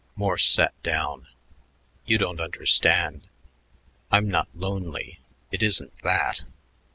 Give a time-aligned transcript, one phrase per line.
[0.15, 1.27] Morse sat down.
[2.07, 3.27] "You don't understand.
[4.11, 5.19] I'm not lonely.
[5.51, 6.43] It isn't that.